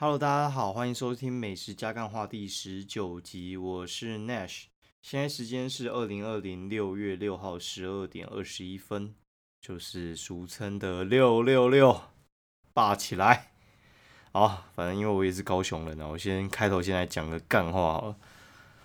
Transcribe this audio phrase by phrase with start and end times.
[0.00, 4.66] Hello，大家好，欢迎收听《美食加干话》第十九集，我是 Nash，
[5.02, 9.16] 现在时间是二零二零六月六号十二点二十一分，
[9.60, 12.00] 就是俗称的六六六，
[12.72, 13.50] 霸起来！
[14.30, 18.16] 好，反正因为我也是高雄人啊，我先开头先来讲个干话好了，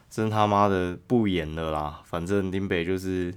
[0.09, 3.31] 真他妈的不演了啦，反正林北就是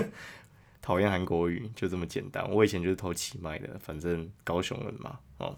[0.82, 2.46] 讨厌韩国语，就这么简单。
[2.50, 5.56] 我以前就是偷奇麦的，反正高雄人嘛，哦。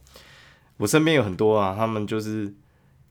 [0.82, 2.52] 我身边有很多啊，他们就是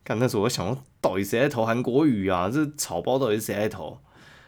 [0.04, 2.50] 看那时候，我想，到底谁在投韩国语啊？
[2.50, 3.98] 这草包到底是谁在投？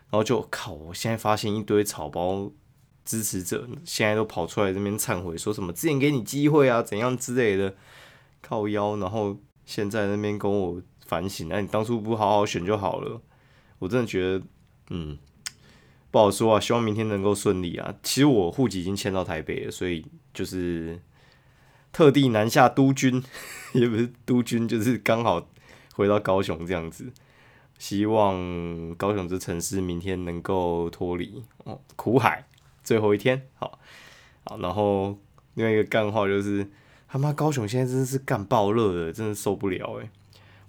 [0.09, 2.51] 然后就靠，我现在发现一堆草包
[3.05, 7.73] 支持者，现在都跑出来这边忏悔，说什么之前给你机会啊，怎样之类的，
[8.41, 13.21] 靠腰，然后现在那边跟我反省，那你当初不好好选就好了。
[13.79, 14.45] 我真的觉得，
[14.89, 15.17] 嗯，
[16.11, 16.59] 不好说啊。
[16.59, 17.95] 希望明天能够顺利啊。
[18.03, 20.99] 其实我户籍已经迁到台北了，所以就是。
[21.93, 23.23] 特地南下督军，
[23.71, 25.47] 也不是督军，就是刚好
[25.93, 27.09] 回到高雄这样子。
[27.79, 32.45] 希望高雄这城市明天能够脱离哦苦海
[32.83, 33.41] 最后一天。
[33.55, 33.79] 好，
[34.45, 35.17] 好，然后
[35.55, 36.67] 另外一个干话就是，
[37.07, 40.09] 他妈高雄现在真的是干爆热的，真的受不了诶。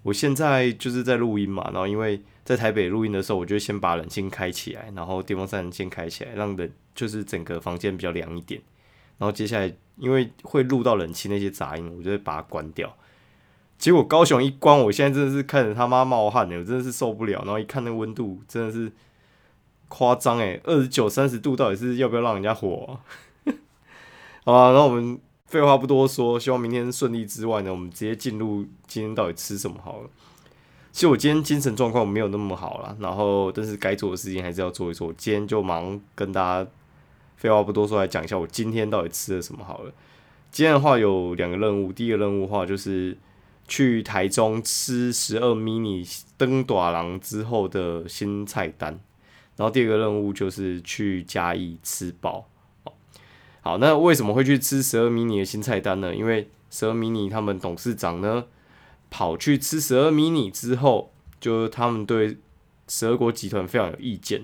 [0.03, 8.61] 我现在就是在录音嘛，然后因为在台北录音的时候，我就先把冷气开起来，然后电风扇先开起来，让冷就是整个房间比较凉一点。
[9.19, 12.95] 然后接下来，因为会录到冷气那些杂音，我就会把它关掉。
[13.79, 17.43] 结果高雄一关，我现在真的是看着他妈冒汗呢，我真的是受不了。
[17.45, 18.91] 然后一看那温度，真的是
[19.89, 22.99] 夸张诶，二十九、三十度，到底是要不要让人家火？
[24.45, 30.11] 好啊，那我们废话不多说，希望明天顺利之外呢，我们直接进入今天到底吃什么好了。
[30.93, 35.13] 其实我今天精神状况没有那么好了，然后但是该做的事情还是要做一做。
[35.15, 36.71] 今天就忙跟大家。
[37.37, 39.93] 废话不多说，来讲一下我今天到底吃了什么好了。
[40.51, 43.17] 今天的话有两个任务，第一个任务的话就是
[43.67, 49.01] 去台中吃十二 mini 登短廊之后的新菜单，
[49.57, 52.49] 然后第二个任务就是去嘉义吃饱。
[53.63, 56.15] 好，那为什么会去吃十二 mini 的新菜单呢？
[56.15, 58.45] 因为十二 mini 他们董事长呢
[59.11, 62.39] 跑去吃十二 mini 之后，就他们对
[62.87, 64.43] 十二国集团非常有意见。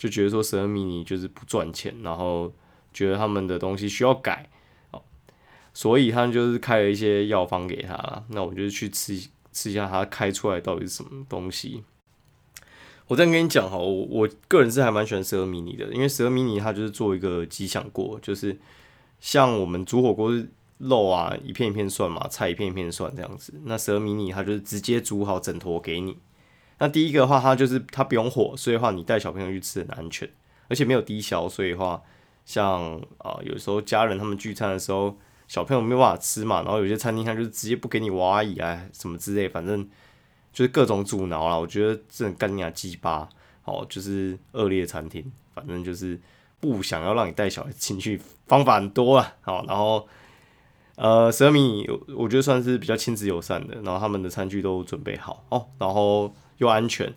[0.00, 2.50] 就觉得说十二迷你就是不赚钱，然后
[2.90, 4.48] 觉得他们的东西需要改，
[4.92, 5.02] 哦，
[5.74, 8.24] 所以他们就是开了一些药方给他。
[8.30, 11.84] 那我就去吃吃一下他开出来到底是什么东西。
[13.08, 18.58] 我再跟你讲哈，我我个人是还蛮喜欢十二迷你的，因为十二迷你它就是做一个吉祥锅，就是
[19.20, 20.32] 像我们煮火锅
[20.78, 23.52] 肉啊一片一片涮嘛，菜一片一片涮这样子。
[23.64, 26.16] 那十二迷你它就是直接煮好整坨给你。
[26.82, 30.26] 那第一个的话，它就是它不用火，所以的话你带小朋友去吃很安全，
[30.66, 32.00] 而且没有低消，所以的话，
[32.46, 35.14] 像啊有时候家人他们聚餐的时候，
[35.46, 39.86] 小朋友没有办法吃嘛，然后有些餐厅它就是直接不给你挖椅啊什么之类，反正
[40.54, 41.58] 就是各种阻挠啦。
[41.58, 43.28] 我觉得这种干娘鸡巴，
[43.64, 46.18] 哦，就是恶劣餐厅，反正就是
[46.60, 50.08] 不想要让你带小孩进去，方法很多啊，好，然后
[50.96, 51.86] 呃十二米
[52.16, 56.34] 我觉得算是比较亲子友善的，然后他们的餐具都准备好哦，然后。
[56.60, 57.12] 又安全，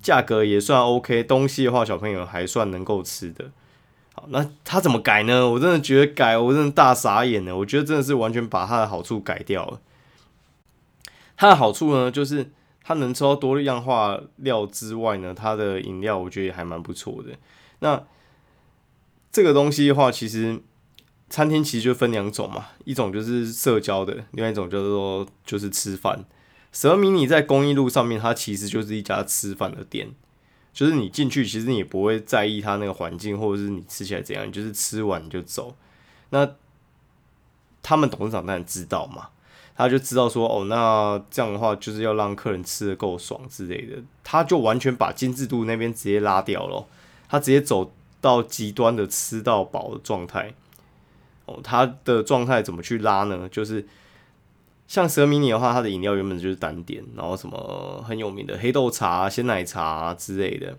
[0.00, 3.50] 价格也算 OK，东西的话小朋友还算能够吃的。
[4.14, 5.50] 好，那他怎么改呢？
[5.50, 7.56] 我真的觉得改，我真的大傻眼了。
[7.56, 9.80] 我觉得真的是完全把它的好处改掉了。
[11.36, 12.52] 它的好处呢，就是
[12.82, 17.30] 它能吃到多样化料之外呢，它的饮料我觉得也还蛮不错的。
[17.80, 18.04] 那
[19.32, 20.60] 这个东西的话，其实
[21.28, 26.24] 餐厅其实就分两种嘛，一种就是社交的，另外一种就是说就是吃饭。
[26.74, 30.10] 蛇迷你在公益路上面，它其实就是一家吃饭的店，
[30.72, 35.76] 就是你进去，其实你也不会在意它那个环境，或者是你吃起来怎样，就是吃完就走。
[36.30, 36.50] 那
[37.80, 39.28] 他们董事长当然知道嘛，
[39.76, 46.84] 他就知道说，哦，那这样的话就是要让客人吃的够爽之类的，他就完全把精致度那边直接拉掉了，
[47.28, 50.52] 他直接走到极端的吃到饱的状态。
[51.46, 53.48] 哦，他的状态怎么去拉呢？
[53.48, 53.86] 就是。
[54.86, 60.76] 像蛇迷你的话，它的饮料原本就是单点，然后什么很有名的黑豆茶、鲜奶茶之类的，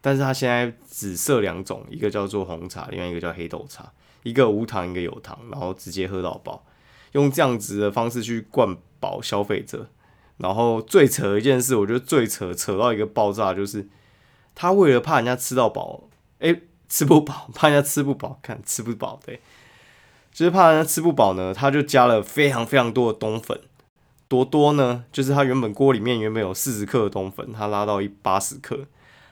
[0.00, 3.92] 但是它现在只设两种，一个叫做红茶，另外一个叫黑豆茶，
[4.22, 6.64] 一个无糖，一个有糖，然后直接喝到饱，
[7.12, 9.88] 用这样子的方式去灌饱消费者。
[10.38, 13.88] 然后最扯一件事，我觉得最扯扯到一个爆炸，就是
[14.54, 16.04] 他为了怕人家吃到饱，
[16.38, 19.40] 哎，吃不饱，怕人家吃不饱，看吃不饱，对。
[20.36, 23.58] 就是怕人家吃不饱呢，他就加了非常非常多的冬粉，
[24.28, 28.86] 多多呢，就是他原本锅里面原本有四十克的冬粉，他拉到一八十克，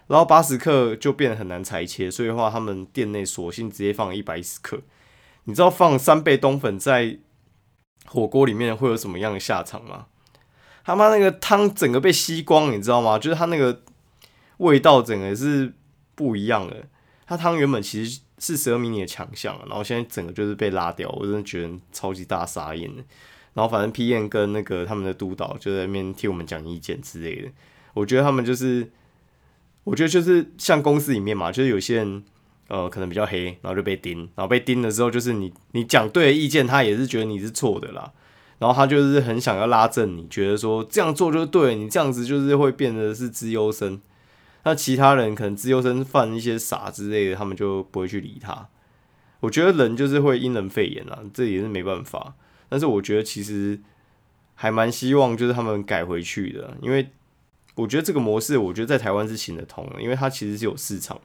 [0.06, 4.80] 然后八十克就变得很难裁切，所以的话他们店内索性直接放一百一十克。
[5.44, 7.18] 你知道放三倍冬粉在
[8.06, 10.06] 火锅里面会有什么样的下场吗？
[10.86, 13.18] 他妈那个汤整个被吸光，你知道吗？
[13.18, 13.82] 就是它那个
[14.56, 15.74] 味道整个是
[16.14, 16.86] 不一样的。
[17.26, 22.90] 它汤原本其实是十二迷你的强项，然后现在整个就是被拉掉，我真的觉得超级大傻眼。
[23.54, 27.48] 然后反正 P N 跟那个他们的督导就在那边替我们讲意见之类的。
[27.94, 28.90] 我觉得他们就是，
[29.84, 32.24] 我觉得就是像公司里面嘛，就是有些人
[32.66, 38.12] 呃可能比较黑，然后就被盯，然后被盯了之后，就是你你讲对的意见，他也是觉得你是错的啦。
[38.58, 44.00] 然后他就是很想要拉正，你觉得说这样做就对，你这样子就是会变得是资优生。
[44.64, 48.68] 那其他人可能资优生犯一些傻之类的，他们就不会去理他。
[49.40, 52.34] 我觉得人就是会因人肺炎啊，这也是没办法。
[52.68, 53.78] 但是我觉得其实
[54.54, 57.10] 还蛮希望就是他们改回去的，因为
[57.74, 61.20] 我觉得这个模式，我觉得在台湾是行得通的，因为它其实是有市场。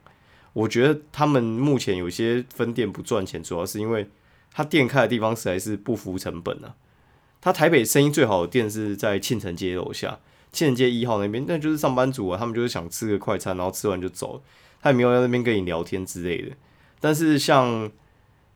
[0.51, 4.09] 我觉得他们目前有些分店不赚钱，主要是因为
[4.51, 6.75] 他店开的地方实在是不符成本啊。
[7.39, 10.19] 他台北生意最好的店是在庆城街楼下，
[10.51, 14.41] 庆城街一号那边，那就是上班族啊，他们就是想吃个快餐，然后吃完就走，
[14.81, 16.55] 他也没有在那边跟你聊天之类的。
[16.99, 17.89] 但是像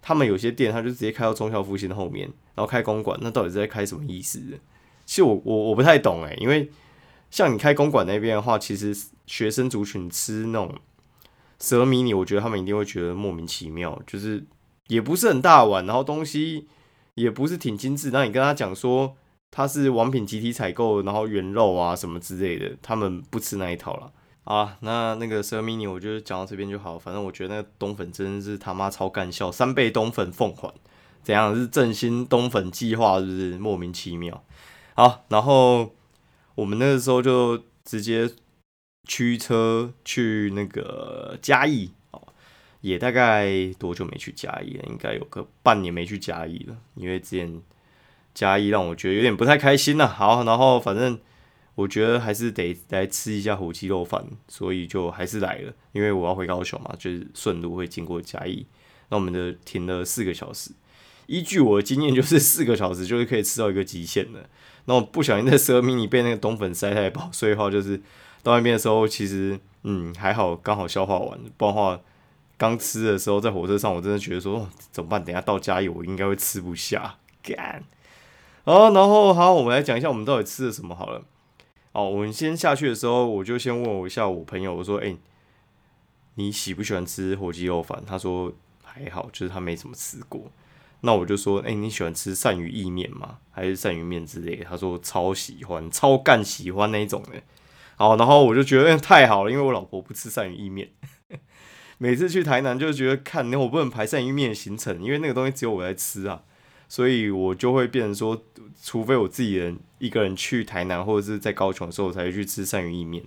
[0.01, 4.39] 他们有些店，他就直接开到中校复兴的后面，然后开公馆，那到底是在开什么意思？
[5.05, 6.71] 其实我我我不太懂诶，因为
[7.29, 8.95] 像你开公馆那边的话，其实
[9.27, 10.73] 学生族群吃那种
[11.59, 14.43] 蛇迷你，我觉得他们一定会觉得莫名其妙，就是
[14.87, 16.67] 也不是很大碗，然后东西。
[17.15, 19.15] 也不是挺精致，那你跟他讲说
[19.55, 24.11] 他是王品集体采购，然后原肉啊什么之类的，他们不吃那一套了。
[24.45, 26.97] 啊，那那个蛇迷你，我就讲到这边就好。
[26.97, 30.73] 反正我觉得那个冬粉真的是他妈超干笑，三倍冬粉奉还，
[31.21, 34.43] 怎样是振兴冬粉计划，是不是莫名其妙？
[34.95, 35.93] 好，然后
[36.55, 38.27] 我们那个时候就直接
[39.07, 41.91] 驱车去那个嘉义。
[42.81, 43.47] 也大概
[43.79, 44.83] 多久没去嘉义了？
[44.89, 47.61] 应该有个半年没去嘉义了，因为之前
[48.33, 50.07] 嘉义让我觉得有点不太开心呐。
[50.07, 51.19] 好，然后反正
[51.75, 55.73] 我觉得还是得来吃一下火鸡肉饭，所以就还是来了。
[55.91, 58.65] 因为我要回高雄嘛，就是顺路会经过嘉义。
[59.09, 60.71] 那我们的停了四个小时，
[61.27, 64.49] 依据我的经验，就是 四个小时就是可以吃到一个极限的。
[64.85, 67.97] 那我不小心在蛇迷你被那个冬粉塞太饱，所以话就是
[68.41, 71.99] 到那边的时候，其实嗯还好，刚好消化完，不然的话。
[72.55, 75.21] 刚吃的时候，在火车上，我真的觉得说怎么办？
[75.25, 77.15] 等下到家里，我应该会吃不下。
[77.41, 77.83] 干，
[78.65, 81.21] 好，然后好，我们来讲一下我们到底吃了什么好了。
[81.91, 85.17] 哦，我们先下去的时候，我就先问我一下我朋友，我说：“哎，
[86.35, 90.49] 你喜不喜欢吃火鸡肉饭？”他说还好，就是他没怎么吃过。
[91.01, 93.39] 那我就说：“哎，你喜欢吃鳝鱼意面吗？
[93.51, 97.31] 还是鳝鱼面之类？”他说超喜欢，超干喜欢那一种的。
[97.97, 100.89] 好，然后我就觉得太好了，因为我老婆不吃鳝鱼意面。
[101.99, 106.43] 每次去台南就觉得看那我不能排鳝鱼面的行程，因为那个东西只有我在吃啊，
[106.93, 108.39] 所以我就会变成说，
[108.83, 113.23] 除非我自己人一个人去台南或者是在高雄的时候，我才会去吃鳝鱼意面。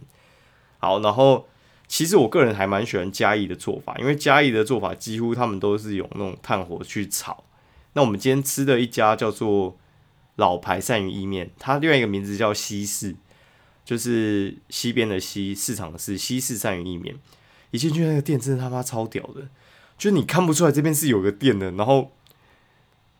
[0.78, 1.48] 好，然后
[1.88, 7.42] 其实我个人还蛮喜欢嘉义的做法，因为嘉义的做法几乎他们都是用那种炭火去炒。
[7.94, 9.76] 那我们今天吃的一家叫做
[10.36, 13.16] 老牌鳝鱼意面，它另外一个名字叫西市，
[13.84, 17.16] 就是西边的西市场的是西式鳝鱼意面。
[17.72, 19.48] 一进去那个店真的他妈超屌的，
[19.98, 22.12] 就是你看不出来这边是有个店的，然后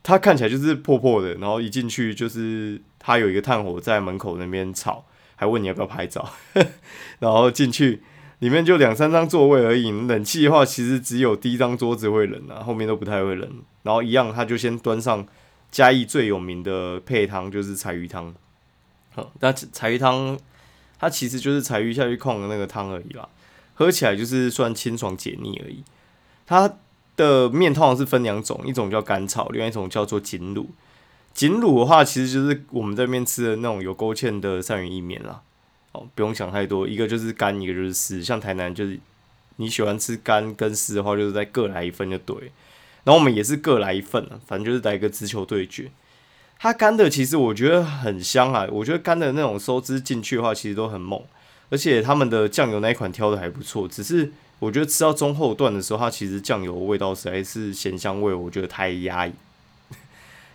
[0.06, 5.04] 它看起来就是破破的，然后一进去就是它有一个炭火在门口那边炒，
[5.34, 6.30] 还问你要不要拍照，
[7.18, 8.00] 然后进去
[8.38, 13.50] 里面就两三张座位而已，冷气的话其实只有第一张桌子会冷啊，后面都不太会冷，
[13.82, 15.26] 然后一样他就先端上
[15.72, 18.32] 嘉义最有名的配汤就是柴鱼汤，
[19.12, 20.38] 好，那柴鱼汤
[21.00, 23.28] 它其实就是柴鱼下去控的那个汤而已啦。
[23.74, 25.82] 喝起来就是算清爽解腻而已。
[26.46, 26.78] 它
[27.16, 30.66] 的面通常是分两种，一种叫干炒，另外一种叫做锦卤。
[31.32, 35.42] 锦卤的话，其实就是我们这边吃的那种有勾芡的鳝鱼意面啦。
[35.92, 38.22] 哦，不用想太多，一个就是干，一个就是湿。
[38.22, 38.98] 像台南就是
[39.56, 42.36] 你喜欢吃干跟湿的话，就是再各来一份就对。
[43.04, 45.90] 然后我们也是各来一份啊，反正就是来一个直球对决。
[46.58, 51.22] 它干的其实我觉得很香啊，我觉得干的那种收汁进去的话，其实都很猛。
[51.68, 59.32] 而且他们的酱油那一款挑的还不错，只是我觉得吃到中后段的时候，它其实酱油味道实在是咸香味，我觉得太压抑，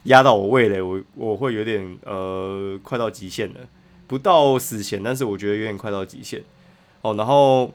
[0.04, 3.60] 压到我味蕾，我我会有点呃快到极限了，
[4.08, 6.42] 不到死咸，但是我觉得有点快到极限
[7.02, 7.14] 哦。
[7.14, 7.72] 然后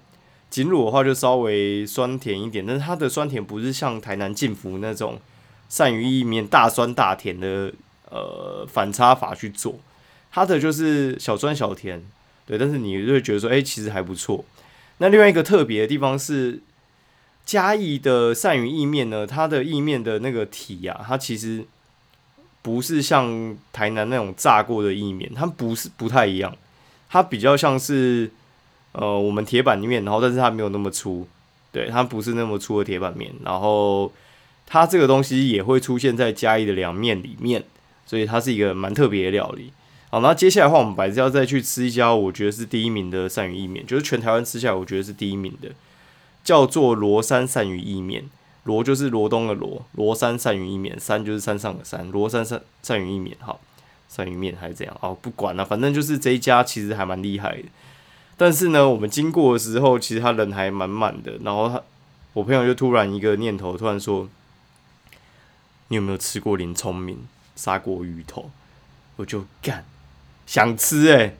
[0.51, 5.21] 锦卤的话就稍微酸甜一点，但是它的酸甜不是像台南进福那种
[5.69, 7.73] 善于意面大酸大甜的
[8.11, 9.77] 呃反差法去做，
[10.33, 12.05] 它的就是小酸小甜。
[12.45, 14.45] 对，但是你就会觉得说，哎，其实还不错。
[14.99, 16.61] 那另外一个特别的地方是，
[17.45, 21.65] 嘉义的鳝鱼意面呢，它的意面的那个体呀，它其实
[22.63, 26.57] 不是像台南那种炸过的意面，它不是不太一样，
[27.09, 28.31] 它比较像是
[28.93, 31.29] 呃我们铁板面，然后但是它没有那么粗，
[31.71, 34.11] 对，它不是那么粗的铁板面，然后
[34.67, 37.63] 它这个东西也会出现在嘉义的凉面里面，
[38.07, 39.71] 所以它是一个蛮特别的料理。
[40.17, 45.69] 好，那接下来的话，我们白是要再去吃一家我觉得是第一名的鳝鱼意面，就是全台湾吃下来我觉得是第一名的，
[46.43, 48.25] 叫做罗山鳝鱼意面。
[48.65, 53.61] 罗就是罗东的罗，罗山鳝鱼意面，山就是山上的山，罗山鳝鳝鱼意面，好，
[54.11, 54.97] 鳝鱼面还是怎样？
[55.03, 57.65] 哦，不管了，反正就是这一家其实还蛮厉害的。
[58.39, 61.33] 但是呢，我们经过的时候，其实他人还蛮满的。
[61.45, 61.83] 然后他，
[62.33, 64.27] 我朋友就突然一个念头，突然说
[65.89, 67.19] ：“你有没有吃过林聪明
[67.55, 68.51] 砂锅鱼头？”
[69.17, 69.85] 我就干。
[70.47, 71.37] 想吃哎，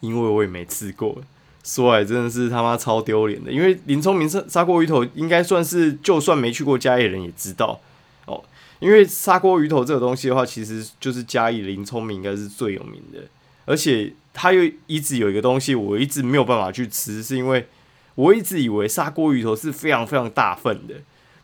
[0.00, 1.22] 因为我也没吃过，
[1.64, 3.50] 说来真的是他妈超丢脸的。
[3.50, 7.80] 因为林聪明砂砂锅鱼头应该算是，就算没去过嘉义人也知道
[8.26, 8.42] 哦。
[8.80, 13.20] 因为砂锅鱼头这个东西的话，其实就是嘉义林聪明应该是最有名的。
[13.64, 17.66] 而且他又一直有一个东西，我一直没有办法去吃，是因为
[18.14, 20.94] 我一直以为砂锅鱼头是非常非常大份的，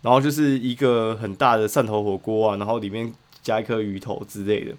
[0.03, 3.13] 然后就是一个很大的汕头火锅啊，然后里面
[3.43, 4.73] 加一颗鱼头之类的。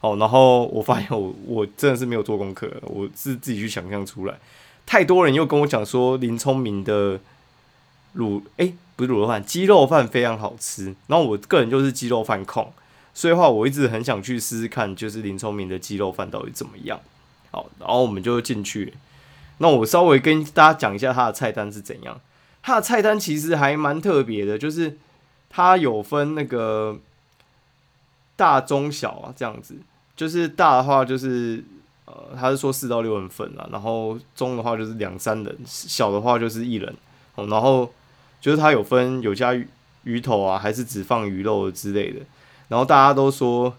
[0.00, 4.38] 哦，然后我发现我我真的是没有做功课，我是自己去想象出来。
[4.86, 7.18] 太多人又跟我讲说林聪明的
[8.16, 10.94] 卤，哎，不是卤肉饭，鸡肉饭非常好吃。
[11.08, 12.72] 然后我个人就是鸡肉饭控，
[13.12, 17.00] 所以话我一直很想去试试看，就是林聪明的鸡肉饭到底怎么样。
[17.50, 18.94] 好，然后我们就进去。
[19.58, 22.20] 那我稍微跟大家讲一下它的菜单是怎样。
[22.62, 24.96] 它的菜单其实还蛮特别的，就是
[25.50, 27.00] 它有分那个。
[28.38, 29.74] 大中小啊，这样子，
[30.14, 31.64] 就是大的话就是
[32.04, 36.94] 呃，他是说四到六人份啊，然后中的话就是两三人，小的话就是一人，
[37.34, 37.92] 然后
[38.40, 39.52] 就是他有分有加
[40.04, 42.20] 鱼头啊，还是只放鱼肉之类的，
[42.68, 43.76] 然后大家都说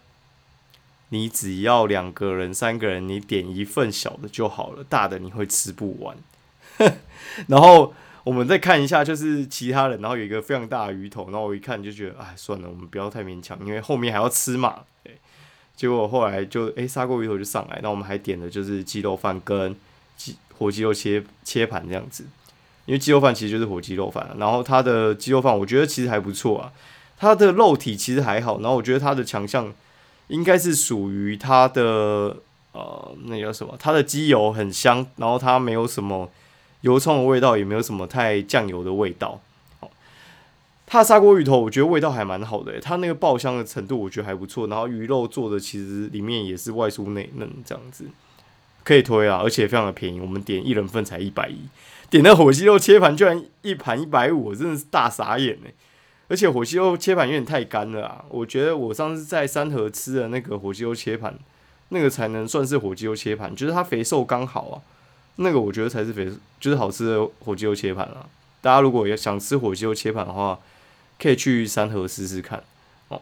[1.08, 6.18] 你只要两个人、三个人，你点一份小的就好了，大的你会吃不完，
[7.48, 7.94] 然后。
[8.26, 14.82] 我们再看一下，就是其他人，然后有一个非常大的鱼头，然后我一看就觉得，哎，算了，我们不要太勉强，因为后面还要吃嘛。
[15.04, 15.18] 对，
[15.76, 19.74] 结果后来就，哎，砂锅鱼头就上来，那我们还点的就是鸡肉饭跟
[20.18, 22.26] 鸡火鸡肉切切盘这样子，
[22.86, 26.74] 因为鸡肉饭其实就是火鸡肉饭，然后它的鸡肉饭我觉得其实还不错啊，
[27.18, 29.74] 它的肉体其实还好，然后我觉得它的强项
[30.28, 32.36] 应该是属于它的
[32.74, 33.76] 呃，那叫什么？
[33.80, 36.30] 它的鸡油很香，然后它没有什么。
[36.82, 39.42] 油葱的味道也没有什么太酱油的味道，
[40.88, 48.06] 它的砂锅鱼头我觉得味道还蛮好的，它那个爆香的程度我觉得还不错，然后鱼肉做的其实里面也是外酥内嫩这样子，
[48.84, 51.68] 可以推啊，而且非常的便宜，我们点一人份才一百一，
[52.10, 55.74] 点那火鸡肉切盘居然一盘一百五，我真的是大傻眼哎，
[56.30, 61.38] 而且火鸡肉切盘有点太干了啊，我觉得我上次在三河吃的那个火鸡肉切盘，
[61.90, 64.82] 那个才能算是火鸡肉切盘，就是它肥瘦刚好啊。
[65.42, 66.30] 那个我觉得才是肥，
[66.60, 68.28] 就是好吃的火鸡肉切盘啊！
[68.60, 70.60] 大家如果要想吃火鸡肉切盘的话，
[71.18, 72.62] 可以去三河试试看
[73.08, 73.22] 哦。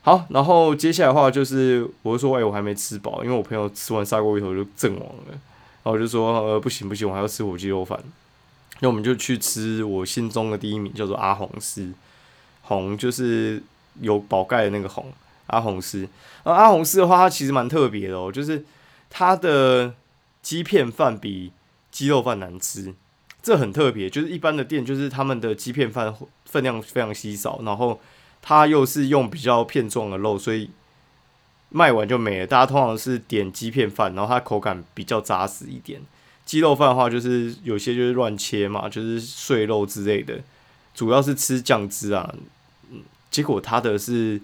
[0.00, 8.02] 好，然后接下来的话就是，我就说，哎，我还没吃饱，因为我朋友吃完砂锅鱼头就阵亡了，然后我就说，呃，不行不行，我还要吃火鸡肉饭。
[8.80, 11.92] 那我们就去吃我心中的第一名，叫做阿红师，
[12.62, 13.62] 红就是
[14.00, 15.12] 有宝盖的那个红，
[15.48, 16.08] 阿红师。
[16.44, 18.64] 而阿红师的话，它其实蛮特别的哦，就是
[19.10, 19.92] 它的。
[20.46, 21.50] 鸡片饭比
[21.90, 22.94] 鸡肉饭难吃，
[23.42, 24.08] 这很特别。
[24.08, 28.00] 就是一般的店，就是他们的鸡片饭分量非常稀少，然后
[28.40, 30.70] 它又是用比较片状的肉，所以
[31.70, 32.46] 卖完就没了。
[32.46, 36.00] 大家通常是点鸡片饭，然后它口感比较扎实一点。
[36.44, 40.38] 鸡肉饭的话，就是有些就是乱切嘛，就是碎肉之类的，
[40.94, 42.32] 主要是吃酱汁啊。
[42.92, 44.40] 嗯，结果它的是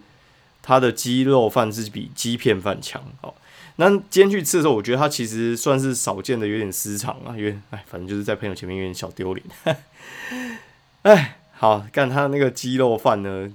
[0.63, 3.35] 它的鸡肉饭是比鸡片饭强哦。
[3.77, 9.45] 那今天去吃的时候，我觉得它其实算是少见的，有点私藏啊，因为哎，反正就是在朋友前面有点小丢脸。
[11.03, 13.51] 哎，好，干它那个鸡肉饭呢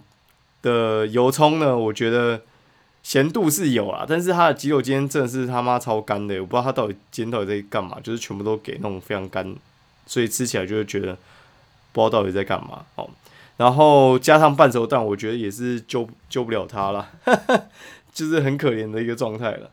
[0.61, 2.41] 的油葱呢，我觉得
[3.03, 9.55] 咸度是有啊，但是它的鸡肉今天真的是他妈超干的，我不知道它到底今天到底在干嘛，就是全部都给那种非常干，
[10.07, 11.15] 所以吃起来就会觉得
[11.93, 13.07] 不知道到底在干嘛哦。
[13.57, 17.09] 然后加上半熟蛋，我觉得也是救救不了他了，
[18.13, 19.71] 就是很可怜的一个状态了。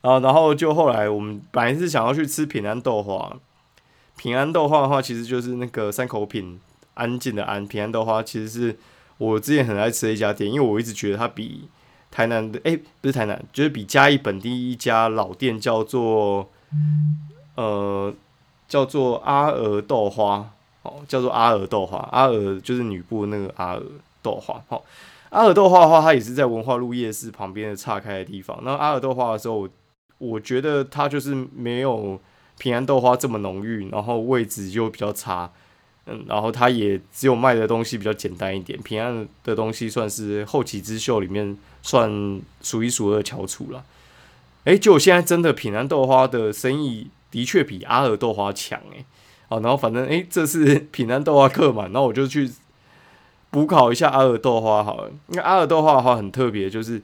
[0.00, 3.36] 啊，然后就后来我们本来是想要去吃平安豆花，
[4.16, 6.60] 平安豆花的话，其实就是那个三口品
[6.94, 8.78] 安静的安平安豆花，其实是
[9.18, 11.68] 我之前很爱吃的一家店，因为我一直觉得它比
[12.10, 16.50] 台南的哎不是台南，就是比嘉义本地一家老店叫做
[17.56, 18.14] 呃
[18.68, 20.50] 叫做阿娥豆花
[20.84, 23.82] 哦，叫做阿尔豆花，阿尔就是女部那个阿尔
[24.22, 24.84] 豆花，好。
[25.30, 28.56] 阿尔豆花的话，它也是在文化路夜市旁边的岔开的地方。
[28.62, 29.68] 那阿尔豆花的时候，
[30.18, 32.20] 我觉得它就是没有
[32.56, 35.50] 平安豆花这么浓郁，然后位置就比较差。
[36.06, 38.80] 嗯，然后它也只有卖的东西比较简单一点。
[38.82, 43.84] 平安的东西算是后起之秀里面算数一数二翘楚了。
[44.64, 49.04] 哎，就现在真的平安豆花的生意的确比阿尔豆花强诶。
[49.48, 52.50] 好，然后反正哎，这是 平安豆花客嘛，然后我就去。
[53.50, 57.00] 补考一下阿尔豆花好了，因为阿尔豆花的话很特别，就是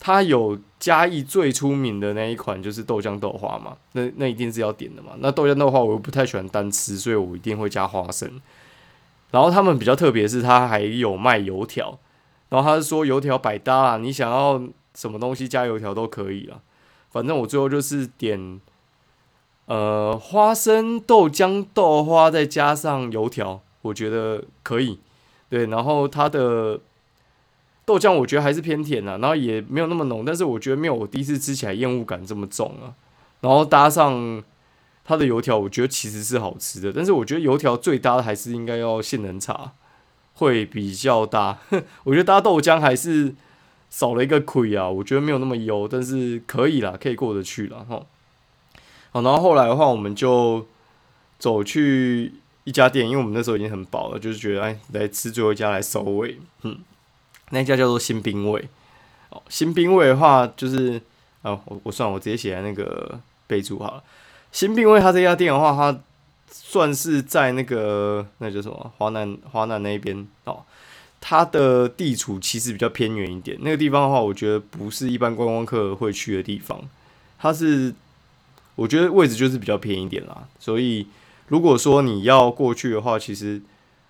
[0.00, 5.12] 它有嘉义最出名的那一款就是豆浆豆花嘛，那那一定是要点的嘛。
[5.20, 8.28] 那豆浆豆花我又不太喜欢单吃，所以我一定会加花生。
[9.30, 11.96] 然后他们比较特别是，他还有卖油条，
[12.48, 14.60] 然后他是说油条百搭啊，你想要
[14.96, 16.58] 什么东西加油条都可以啊。
[17.12, 18.60] 反正我最后就是点
[19.66, 24.98] 呃花生豆浆豆花再加上油条，我觉得可以。
[25.48, 26.80] 对，然后它的
[27.84, 32.94] 豆浆我觉得还是偏甜啊，然后也没有那么浓，但是我觉得没有我第一次吃起来厌恶感这么重啊。
[33.40, 34.42] 然后搭上
[35.04, 39.72] 它的油条，我觉得其实是好吃的，但是我觉得油条最搭的还是应该要杏仁茶
[40.32, 41.58] 会比较搭。
[42.04, 43.34] 我觉得搭豆浆还是
[43.90, 48.02] 少了一个亏啊，我觉得没有那么油，但是可以啦，可以过得去了哈。
[49.14, 50.66] 好，然后后来的话，我们就
[51.38, 52.34] 走去。
[52.66, 56.40] 一家店，因为我们那时候已经很饱了，就是觉得哎，来吃最后一家来收尾。
[56.62, 56.78] 嗯，
[57.50, 58.66] 那家叫做新兵卫。
[59.28, 60.98] 哦，新兵卫的话，就是
[61.42, 64.02] 啊，我我算我直接写在那个备注好了。
[64.50, 66.00] 新兵卫他这家店的话，它
[66.48, 70.62] 算是在那个那叫什么华南华南那边哦。
[71.20, 76.80] 它的地处其实比较偏远一点，那个地方的话，我觉得不是一般观光客会去的地方。
[77.38, 77.94] 它是
[78.74, 81.06] 我觉得位置就是比较偏一点啦，所以。
[81.48, 83.60] 如果说你要过去的话，其实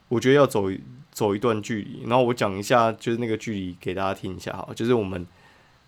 [0.07, 0.71] 我觉得要走
[1.11, 2.05] 走一段距离。
[2.07, 4.69] 然后我讲一下，就是那个距离给大家听一下哈。
[4.77, 5.27] 就是我们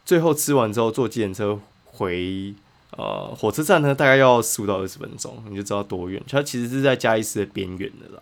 [0.05, 2.53] 最后吃完之后坐计程车回
[2.97, 6.21] 呃火车站呢，大概要十五到二十分钟，你就知道多远。
[6.29, 8.21] 它其实是在嘉义市的边缘的啦。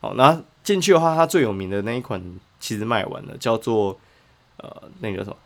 [0.00, 2.20] 好，那进去的话，它最有名的那一款
[2.58, 3.96] 其实卖完了，叫做
[4.56, 5.36] 呃那个什么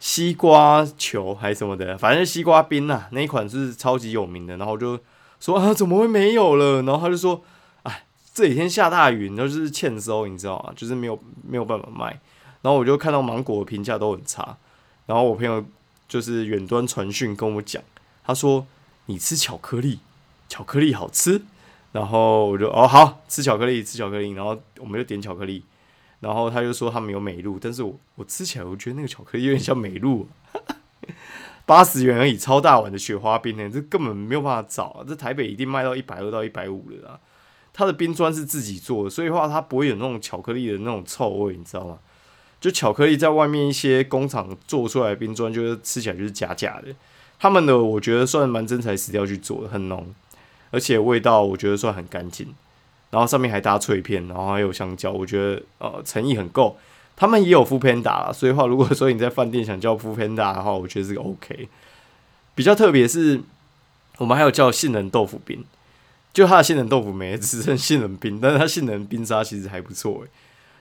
[0.00, 4.56] 西瓜球还是什么的，反正西瓜冰呐，那一款是超级有名的。
[4.56, 4.98] 然后就。
[5.42, 6.82] 说啊，怎么会没有了？
[6.82, 7.42] 然后他就说，
[7.84, 10.70] 哎，这几天下大雨，然后就是欠收，你知道吗？
[10.76, 12.20] 就是没有没有办法卖。
[12.60, 14.58] 然后我就看到芒果的评价都很差。
[15.06, 15.64] 然后我朋友
[16.06, 17.82] 就是远端传讯跟我讲，
[18.22, 18.66] 他说
[19.06, 20.00] 你吃巧克力，
[20.46, 21.40] 巧克力好吃。
[21.92, 24.32] 然后我就哦好吃巧克力，吃巧克力。
[24.32, 25.64] 然后我们就点巧克力。
[26.20, 30.28] 然后他就说他们有美露，但是我我吃起来我觉得那个巧克力有点像美露。
[31.66, 35.04] 八十元而已，超大碗的雪花冰呢，这根本没有办法找啊！
[35.06, 37.20] 这台北一定卖到一百二到一百五了啦。
[37.72, 41.98] 它的冰砖是自己做的，所以话它不会有那种巧克力的那种臭味，你知道吗？
[42.60, 46.92] 就巧克力在外面一些工厂做出来的冰砖，就是吃起来就是假假的。
[47.38, 50.12] 他们的我觉得算蛮真材实料去做的，很浓，
[50.72, 52.52] 而且味道我觉得算很干净。
[53.10, 56.76] 然后上面还搭脆片，然后还有香蕉，我觉得呃诚意很够。
[57.16, 61.68] 他们也有副 panda，所以话如果说你在饭店想叫副 panda 的话，我觉得这个 OK。
[62.54, 63.42] 比较特别是，
[64.16, 65.62] 我们还有叫杏仁豆腐冰，
[66.32, 70.28] 就它的杏仁豆腐没只剩杏仁冰，但是它杏仁冰沙其实还不错诶，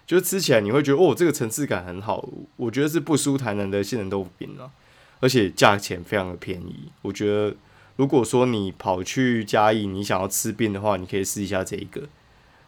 [0.08, 4.72] 就吃起来你会觉得哦，这个层次感很好，我觉得是不输台南的杏仁豆腐冰啊，
[5.20, 6.90] 而且价钱非常的便宜。
[7.02, 7.54] 我觉得
[7.98, 12.04] 如果说你跑去嘉义，你想要吃冰的话，你可以试一下这一个。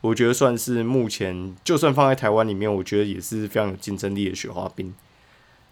[0.01, 4.91] 我觉得算是目前，就算放在台湾里面，我觉得也是非常有竞争力的雪花冰。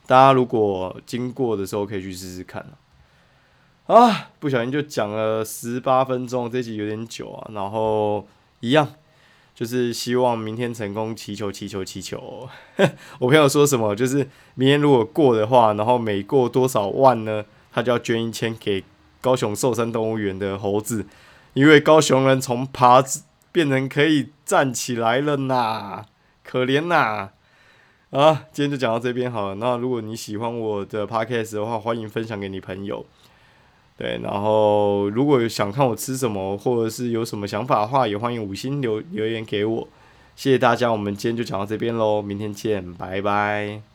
[0.05, 2.63] 大家如果经过的时候，可以去试试看
[3.87, 7.49] 啊，不小心就讲了十八分钟，这集有点久啊。
[7.55, 8.27] 然后
[8.59, 8.87] 一样，
[9.55, 12.47] 就是希望明天成功，祈求祈求祈求。
[13.17, 18.83] 我朋友说什么，就是明天如果过的话，然后每过多少万呢，他就要捐一千给
[19.21, 21.07] 高雄寿山动物园的猴子，
[21.55, 23.03] 因为高雄人从爬。
[23.51, 26.03] 变成可以站起来了呐，
[26.43, 27.29] 可怜呐！
[28.12, 29.55] 啊，今天就讲到这边好了。
[29.55, 33.05] 那如果你喜欢我的 podcast 的话，欢迎分享给你朋友。
[33.97, 39.88] 对，然后如果想看我吃什么，或者是有什么想法的话，也欢迎五星留留言给我。
[40.35, 43.88] 谢谢大家，我们今天就讲到这边喽，明天见，拜拜。